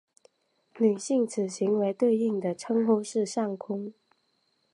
[0.79, 3.93] 女性此行为对应的称呼是上空。